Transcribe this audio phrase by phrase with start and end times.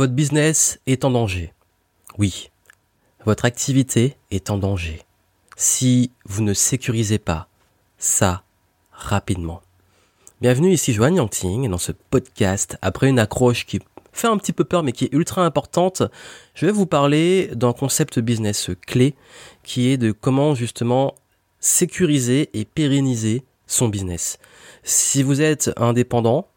[0.00, 1.52] Votre business est en danger.
[2.16, 2.50] Oui,
[3.26, 5.02] votre activité est en danger.
[5.58, 7.48] Si vous ne sécurisez pas
[7.98, 8.42] ça
[8.92, 9.60] rapidement.
[10.40, 14.64] Bienvenue ici Joanne Yangting dans ce podcast, après une accroche qui fait un petit peu
[14.64, 16.02] peur mais qui est ultra importante,
[16.54, 19.14] je vais vous parler d'un concept business clé
[19.64, 21.14] qui est de comment justement
[21.58, 24.38] sécuriser et pérenniser son business.
[24.82, 26.48] Si vous êtes indépendant,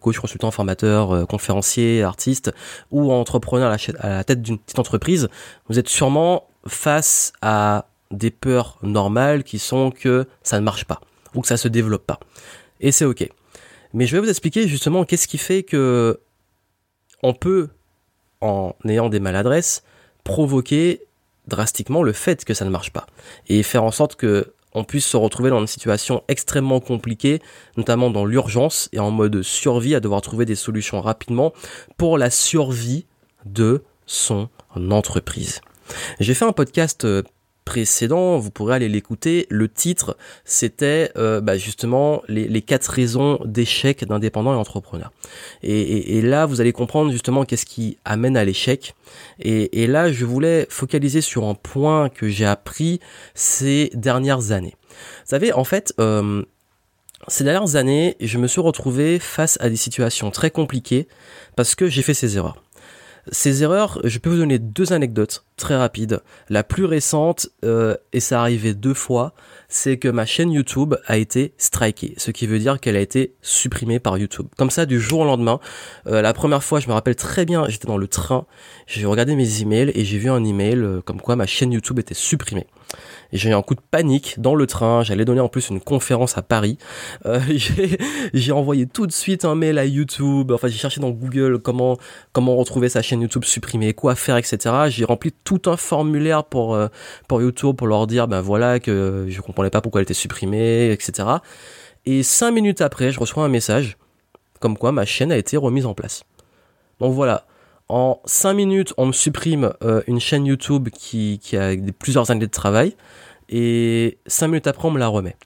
[0.00, 2.52] coach, consultant, formateur, euh, conférencier, artiste
[2.90, 5.28] ou entrepreneur à la, tête d'une petite entreprise,
[5.68, 11.00] vous êtes sûrement face à des peurs normales qui sont que ça ne marche pas
[11.34, 12.20] ou que ça se développe pas.
[12.80, 13.28] Et c'est ok.
[13.92, 16.20] Mais je vais vous expliquer justement qu'est-ce qui fait que
[17.22, 17.70] on peut,
[18.40, 19.82] en ayant des maladresses,
[20.24, 21.00] provoquer
[21.46, 23.06] drastiquement le fait que ça ne marche pas
[23.48, 27.40] et faire en sorte que on puisse se retrouver dans une situation extrêmement compliquée,
[27.76, 31.52] notamment dans l'urgence et en mode survie, à devoir trouver des solutions rapidement
[31.96, 33.06] pour la survie
[33.44, 34.48] de son
[34.90, 35.60] entreprise.
[36.20, 37.22] J'ai fait un podcast euh,
[37.64, 39.46] précédent, vous pourrez aller l'écouter.
[39.50, 45.12] Le titre, c'était euh, bah, justement les, quatre raisons d'échec d'indépendants et entrepreneurs.
[45.62, 48.94] Et, là, vous allez comprendre justement qu'est-ce qui amène à l'échec.
[49.40, 53.00] Et, là, je voulais focaliser sur un point que j'ai appris
[53.34, 54.74] ces dernières années.
[54.90, 56.44] Vous savez, en fait, euh,
[57.28, 61.08] ces dernières années, je me suis retrouvé face à des situations très compliquées
[61.56, 62.62] parce que j'ai fait ces erreurs.
[63.32, 66.20] Ces erreurs, je peux vous donner deux anecdotes très rapides.
[66.48, 69.34] La plus récente, euh, et ça arrivé deux fois,
[69.68, 73.34] c'est que ma chaîne YouTube a été strikée, ce qui veut dire qu'elle a été
[73.42, 74.46] supprimée par YouTube.
[74.56, 75.60] Comme ça, du jour au lendemain.
[76.06, 78.46] Euh, la première fois, je me rappelle très bien, j'étais dans le train,
[78.86, 81.98] j'ai regardé mes emails et j'ai vu un email euh, comme quoi ma chaîne YouTube
[81.98, 82.66] était supprimée
[83.34, 85.02] j'ai eu un coup de panique dans le train.
[85.02, 86.78] J'allais donner en plus une conférence à Paris.
[87.26, 87.40] Euh,
[88.34, 90.52] j'ai envoyé tout de suite un mail à YouTube.
[90.52, 91.98] Enfin, j'ai cherché dans Google comment
[92.32, 94.56] comment retrouver sa chaîne YouTube supprimée, quoi faire, etc.
[94.88, 96.88] J'ai rempli tout un formulaire pour euh,
[97.28, 100.90] pour YouTube pour leur dire ben voilà que je comprenais pas pourquoi elle était supprimée,
[100.90, 101.28] etc.
[102.06, 103.96] Et cinq minutes après, je reçois un message
[104.60, 106.24] comme quoi ma chaîne a été remise en place.
[107.00, 107.46] Donc voilà,
[107.88, 112.46] en 5 minutes, on me supprime euh, une chaîne YouTube qui, qui a plusieurs années
[112.46, 112.96] de travail.
[113.50, 115.36] Et 5 minutes après, on me la remet.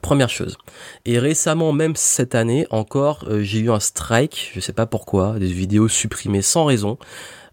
[0.00, 0.58] Première chose.
[1.04, 5.38] Et récemment, même cette année encore, euh, j'ai eu un strike, je sais pas pourquoi,
[5.38, 6.98] des vidéos supprimées sans raison.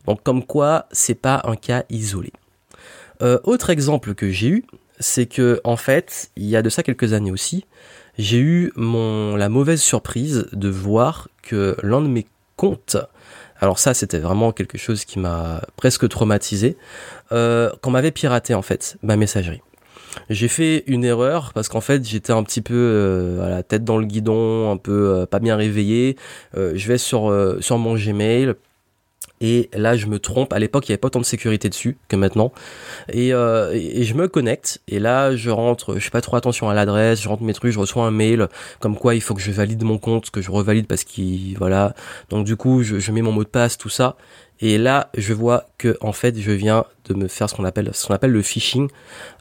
[0.06, 2.32] Donc comme quoi, c'est pas un cas isolé.
[3.22, 4.66] Euh, autre exemple que j'ai eu,
[5.00, 7.66] c'est que en fait, il y a de ça quelques années aussi,
[8.18, 12.98] j'ai eu la mauvaise surprise de voir que l'un de mes comptes
[13.62, 16.78] alors ça, c'était vraiment quelque chose qui m'a presque traumatisé.
[17.34, 19.62] Euh, qu'on m'avait piraté en fait ma messagerie.
[20.30, 23.84] J'ai fait une erreur parce qu'en fait j'étais un petit peu euh, à la tête
[23.84, 26.16] dans le guidon, un peu pas bien réveillé.
[26.56, 28.56] Je vais sur mon Gmail,
[29.42, 30.52] et là, je me trompe.
[30.54, 32.52] À l'époque, il n'y avait pas tant de sécurité dessus que maintenant.
[33.12, 34.82] Et, euh, et, je me connecte.
[34.88, 35.96] Et là, je rentre.
[35.96, 37.22] Je fais pas trop attention à l'adresse.
[37.22, 37.72] Je rentre mes trucs.
[37.72, 38.48] Je reçois un mail
[38.80, 41.94] comme quoi il faut que je valide mon compte, que je revalide parce qu'il voilà.
[42.30, 44.18] Donc du coup, je, je mets mon mot de passe, tout ça.
[44.62, 47.92] Et là, je vois que en fait, je viens de me faire ce qu'on appelle
[47.94, 48.90] ce qu'on appelle le phishing.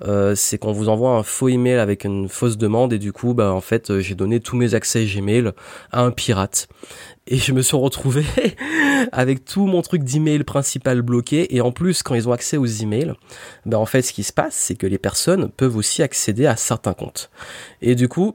[0.06, 3.34] Euh, c'est qu'on vous envoie un faux email avec une fausse demande et du coup,
[3.34, 5.50] bah en fait, j'ai donné tous mes accès Gmail
[5.91, 6.69] à un pirate.
[7.30, 8.24] Et je me suis retrouvé
[9.12, 11.54] avec tout mon truc d'email principal bloqué.
[11.54, 13.12] Et en plus, quand ils ont accès aux emails,
[13.66, 16.56] ben en fait, ce qui se passe, c'est que les personnes peuvent aussi accéder à
[16.56, 17.30] certains comptes.
[17.82, 18.34] Et du coup,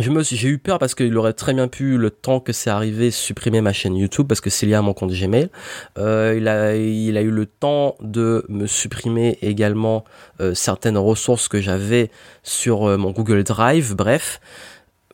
[0.00, 2.70] je me j'ai eu peur parce qu'il aurait très bien pu le temps que c'est
[2.70, 5.50] arrivé supprimer ma chaîne YouTube parce que c'est lié à mon compte Gmail.
[5.98, 10.04] Euh, il a il a eu le temps de me supprimer également
[10.40, 12.10] euh, certaines ressources que j'avais
[12.42, 13.94] sur euh, mon Google Drive.
[13.94, 14.40] Bref,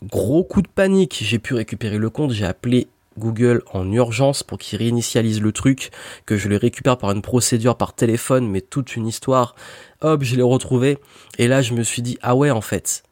[0.02, 1.18] gros coup de panique.
[1.22, 2.32] J'ai pu récupérer le compte.
[2.32, 2.88] J'ai appelé
[3.18, 5.90] Google en urgence pour qu'il réinitialise le truc,
[6.26, 9.54] que je le récupère par une procédure par téléphone, mais toute une histoire.
[10.00, 10.98] Hop, je l'ai retrouvé.
[11.38, 13.02] Et là, je me suis dit ah ouais en fait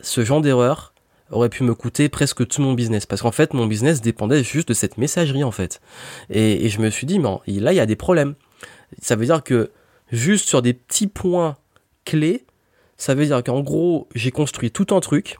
[0.00, 0.92] ce genre d'erreur
[1.30, 4.68] aurait pu me coûter presque tout mon business parce qu'en fait mon business dépendait juste
[4.68, 5.80] de cette messagerie en fait
[6.30, 8.34] et, je me suis dit mais là il y a des problèmes
[9.02, 9.70] ça veut dire que
[10.10, 11.56] juste sur des petits points
[12.04, 12.44] clés
[12.96, 15.38] ça veut dire qu'en gros j'ai construit tout un truc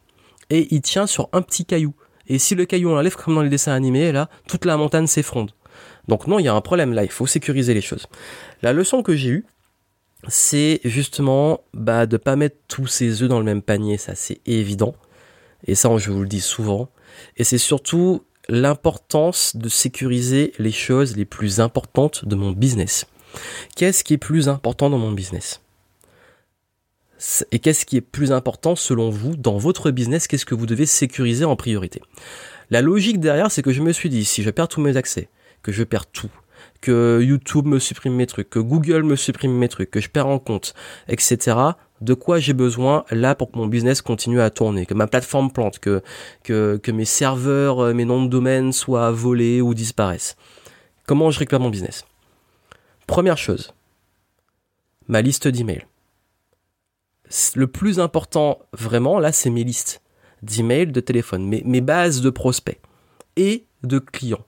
[0.51, 1.95] et il tient sur un petit caillou
[2.27, 5.07] et si le caillou on l'enlève comme dans les dessins animés là toute la montagne
[5.07, 5.55] s'effondre
[6.09, 8.07] donc non il y a un problème là il faut sécuriser les choses
[8.63, 9.47] la leçon que j'ai eue
[10.27, 14.41] c'est justement bah, de pas mettre tous ses œufs dans le même panier, ça c'est
[14.47, 14.95] évident.
[15.67, 16.89] Et ça, je vous le dis souvent.
[17.37, 23.07] Et c'est surtout l'importance de sécuriser les choses les plus importantes de mon business.
[23.77, 25.61] Qu'est-ce qui est plus important dans mon business?
[27.51, 30.87] Et qu'est-ce qui est plus important selon vous dans votre business Qu'est-ce que vous devez
[30.87, 32.01] sécuriser en priorité?
[32.71, 35.29] La logique derrière, c'est que je me suis dit, si je perds tous mes accès,
[35.63, 36.31] que je perds tout,
[36.81, 40.27] que YouTube me supprime mes trucs, que Google me supprime mes trucs, que je perds
[40.27, 40.75] en compte,
[41.09, 41.57] etc.
[42.01, 45.51] De quoi j'ai besoin là pour que mon business continue à tourner, que ma plateforme
[45.51, 46.03] plante, que,
[46.45, 50.37] que, mes serveurs, euh, mes noms de domaine soient volés ou disparaissent.
[51.07, 52.05] Comment je récupère mon business?
[53.07, 53.73] Première chose,
[55.09, 55.87] ma liste d'emails.
[57.55, 60.01] Le plus important vraiment là, c'est mes listes
[60.43, 62.81] d'emails, de téléphone, mes, bases de prospects
[63.37, 64.45] et de clients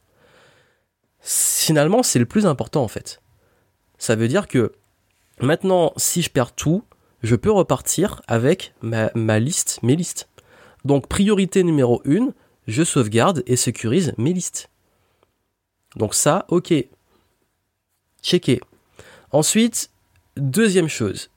[1.22, 3.22] finalement, c'est le plus important en fait.
[3.98, 4.72] Ça veut dire que
[5.40, 6.82] maintenant, si je perds tout,
[7.22, 10.28] je peux repartir avec ma, liste, mes listes.
[10.84, 12.32] Donc, priorité numéro 1,
[12.66, 14.70] je sauvegarde et sécurise mes listes.
[15.96, 16.72] Donc ça, ok.
[18.22, 18.60] Checké.
[19.32, 19.90] Ensuite,
[20.36, 21.30] deuxième chose.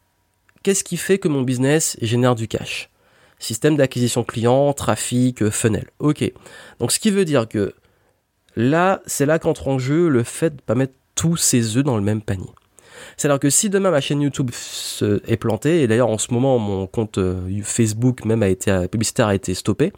[0.63, 2.89] Qu'est-ce qui fait que mon business génère du cash?
[3.37, 5.89] Système d'acquisition client, trafic, funnel.
[5.99, 6.23] Ok.
[6.79, 7.73] Donc ce qui veut dire que
[8.55, 11.95] Là, c'est là qu'entre en jeu le fait de pas mettre tous ses œufs dans
[11.95, 12.49] le même panier.
[13.17, 14.51] C'est-à-dire que si demain ma chaîne YouTube
[15.27, 18.87] est plantée, et d'ailleurs en ce moment mon compte euh, Facebook même a été euh,
[18.87, 19.91] publicitaire a été stoppé,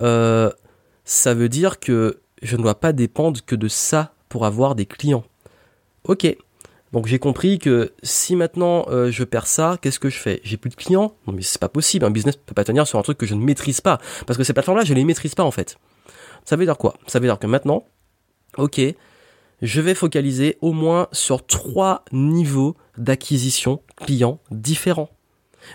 [0.00, 0.50] euh,
[1.04, 4.86] ça veut dire que je ne dois pas dépendre que de ça pour avoir des
[4.86, 5.24] clients.
[6.04, 6.36] Ok.
[6.92, 10.40] Donc j'ai compris que si maintenant je perds ça, qu'est-ce que je fais?
[10.44, 11.14] J'ai plus de clients?
[11.26, 13.26] Non mais c'est pas possible, un business ne peut pas tenir sur un truc que
[13.26, 13.98] je ne maîtrise pas.
[14.26, 15.78] Parce que ces plateformes-là, je les maîtrise pas en fait.
[16.44, 16.94] Ça veut dire quoi?
[17.06, 17.84] Ça veut dire que maintenant,
[18.56, 18.80] ok,
[19.62, 25.10] je vais focaliser au moins sur trois niveaux d'acquisition clients différents,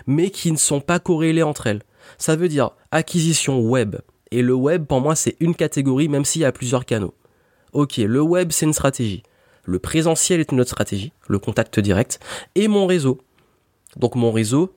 [0.06, 1.82] mais qui ne sont pas corrélés entre elles.
[2.16, 3.96] Ça veut dire acquisition web.
[4.30, 7.14] Et le web, pour moi, c'est une catégorie, même s'il y a plusieurs canaux.
[7.72, 9.22] Ok, le web, c'est une stratégie.
[9.64, 12.18] Le présentiel est une autre stratégie, le contact direct.
[12.54, 13.20] Et mon réseau.
[13.96, 14.74] Donc mon réseau,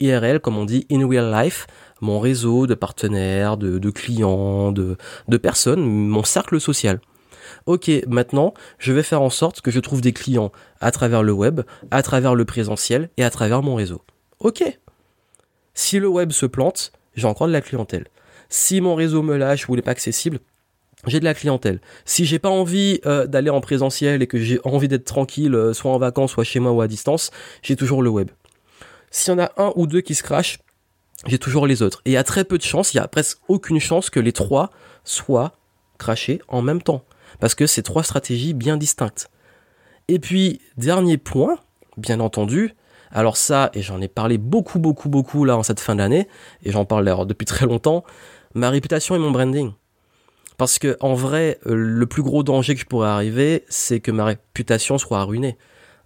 [0.00, 1.66] IRL, comme on dit, in real life,
[2.00, 4.96] mon réseau de partenaires, de, clients, de,
[5.28, 7.00] de personnes, mon cercle social.
[7.66, 11.32] Ok, maintenant, je vais faire en sorte que je trouve des clients à travers le
[11.32, 14.02] web, à travers le présentiel et à travers mon réseau.
[14.40, 14.62] Ok.
[15.74, 18.06] Si le web se plante, j'ai encore de la clientèle.
[18.48, 20.40] Si mon réseau me lâche ou n'est pas accessible,
[21.08, 21.80] j'ai de la clientèle.
[22.04, 25.72] Si j'ai pas envie euh, d'aller en présentiel et que j'ai envie d'être tranquille, euh,
[25.72, 27.30] soit en vacances, soit chez moi ou à distance,
[27.62, 28.30] j'ai toujours le web.
[29.10, 30.58] S'il y en a un ou deux qui se crachent,
[31.26, 32.02] j'ai toujours les autres.
[32.04, 34.20] Et il y a très peu de chances, il y a presque aucune chance que
[34.20, 34.70] les trois
[35.04, 35.52] soient
[35.98, 37.04] crachés en même temps.
[37.40, 39.30] Parce que c'est trois stratégies bien distinctes.
[40.08, 41.58] Et puis, dernier point,
[41.96, 42.74] bien entendu,
[43.10, 46.28] alors ça, et j'en ai parlé beaucoup, beaucoup, beaucoup là en cette fin d'année,
[46.62, 48.04] et j'en parle depuis très longtemps,
[48.54, 49.72] ma réputation et mon branding.
[50.58, 54.10] Parce que en vrai, euh, le plus gros danger que je pourrais arriver, c'est que
[54.10, 55.56] ma réputation soit ruinée.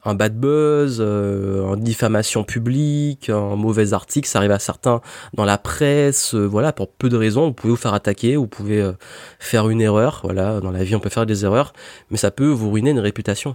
[0.05, 5.01] Un bad buzz, euh, une diffamation publique, un mauvais article, ça arrive à certains
[5.33, 8.49] dans la presse, euh, voilà, pour peu de raisons, vous pouvez vous faire attaquer, vous
[8.49, 8.93] pouvez euh,
[9.39, 11.73] faire une erreur, voilà, dans la vie on peut faire des erreurs,
[12.11, 13.55] mais ça peut vous ruiner une réputation.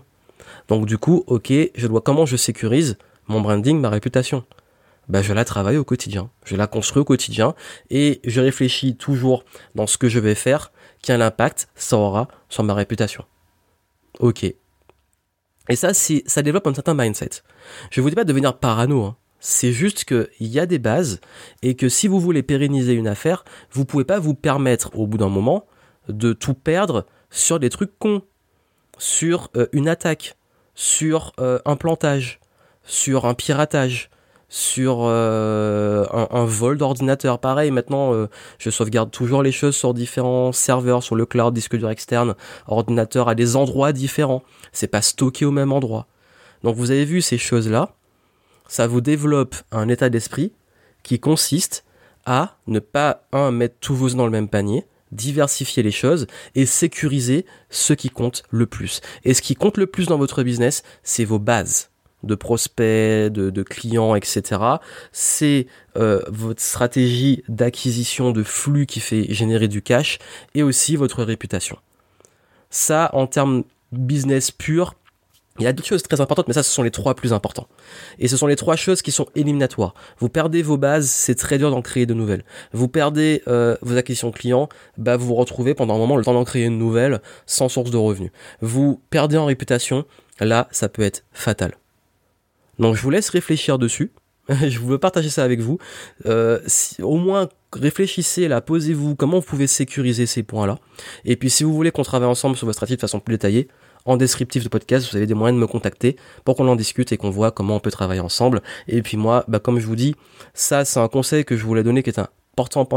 [0.70, 2.98] Donc du coup, ok, je dois comment je sécurise
[3.28, 4.46] mon branding, ma réputation?
[5.10, 7.56] Bah, je la travaille au quotidien, je la construis au quotidien
[7.90, 9.44] et je réfléchis toujours
[9.76, 10.72] dans ce que je vais faire,
[11.02, 13.26] quel impact ça aura sur ma réputation.
[14.20, 14.54] Ok,
[15.70, 17.30] et ça, ça développe un certain mindset.
[17.92, 19.18] Je vous dis pas de devenir parano, hein.
[19.40, 21.22] C'est juste qu'il y a des bases
[21.62, 25.20] et que si vous voulez pérenniser une affaire, vous pouvez pas vous permettre au bout
[25.20, 25.68] d'un moment
[26.10, 28.24] de tout perdre sur des trucs cons,
[28.98, 30.38] sur euh, une attaque,
[30.74, 32.40] sur euh, un plantage,
[32.84, 34.10] sur un piratage,
[34.50, 37.40] sur euh, un, vol d'ordinateur.
[37.40, 38.28] Pareil, maintenant, euh,
[38.60, 42.36] je sauvegarde toujours les choses sur différents serveurs, sur le cloud, disque dur externe,
[42.68, 44.44] ordinateur à des endroits différents.
[44.72, 46.08] C'est pas stocké au même endroit.
[46.64, 47.96] Donc vous avez vu ces choses-là,
[48.68, 50.54] ça vous développe un état d'esprit
[51.04, 51.86] qui consiste
[52.26, 56.66] à ne pas, un, mettre tous vos dans le même panier, diversifier les choses et
[56.66, 59.02] sécuriser ce qui compte le plus.
[59.24, 61.92] Et ce qui compte le plus dans votre business, c'est vos bases
[62.24, 64.62] de prospects, de, clients, etc.
[65.12, 70.20] C'est euh, votre stratégie d'acquisition de flux qui fait générer du cash
[70.56, 71.78] et aussi votre réputation.
[72.70, 74.96] Ça, en termes business pur,
[75.60, 77.68] il y a d'autres choses très importantes, mais ça, ce sont les trois plus importants.
[78.20, 79.96] Et ce sont les trois choses qui sont éliminatoires.
[80.20, 82.44] Vous perdez vos bases, c'est très dur d'en créer de nouvelles.
[82.74, 86.34] Vous perdez euh, vos acquisitions clients, bah vous vous retrouvez pendant un moment le temps
[86.34, 88.32] d'en créer une nouvelle sans source de revenus.
[88.62, 90.06] Vous perdez en réputation,
[90.40, 91.74] là, ça peut être fatal.
[92.80, 94.12] Donc je vous laisse réfléchir dessus.
[94.50, 95.78] je veux partager ça avec vous.
[96.26, 96.60] Euh,
[97.02, 100.80] au moins réfléchissez là, posez-vous comment vous pouvez sécuriser ces points-là.
[101.26, 103.68] Et puis si vous voulez qu'on travaille ensemble sur votre stratégie de façon plus détaillée,
[104.06, 106.16] en descriptif de podcast, vous avez des moyens de me contacter
[106.46, 108.62] pour qu'on en discute et qu'on voit comment on peut travailler ensemble.
[108.88, 110.16] Et puis moi, bah, comme je vous dis,
[110.54, 112.88] ça c'est un conseil que je voulais donner qui est un important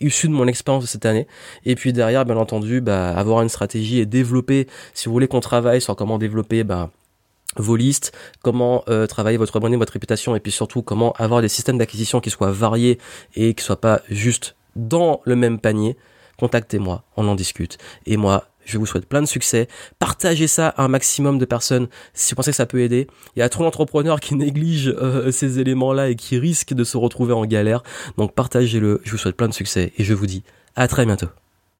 [0.00, 1.26] issu de mon expérience de cette année.
[1.66, 5.40] Et puis derrière, bien entendu, bah, avoir une stratégie et développer, si vous voulez qu'on
[5.40, 6.90] travaille sur comment développer, bah,
[7.56, 11.48] vos listes, comment euh, travailler votre abonné, votre réputation, et puis surtout comment avoir des
[11.48, 12.98] systèmes d'acquisition qui soient variés
[13.34, 15.96] et qui soient pas juste dans le même panier,
[16.38, 17.78] contactez-moi, on en discute.
[18.06, 19.68] Et moi, je vous souhaite plein de succès.
[19.98, 23.08] Partagez ça à un maximum de personnes si vous pensez que ça peut aider.
[23.34, 26.96] Il y a trop d'entrepreneurs qui négligent euh, ces éléments-là et qui risquent de se
[26.96, 27.82] retrouver en galère.
[28.16, 29.00] Donc partagez-le.
[29.04, 30.44] Je vous souhaite plein de succès et je vous dis
[30.76, 31.28] à très bientôt.